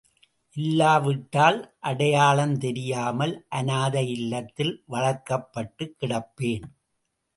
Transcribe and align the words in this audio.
இல்லாவிட்டால் 0.55 1.77
அடையாளம் 1.79 2.57
தெரியாமல் 2.57 3.45
அநாதை 3.51 4.09
இல்லத்தில் 4.09 4.83
வளர்க்கப்பட்டுக் 4.89 5.95
கிடப்பேன். 6.01 6.65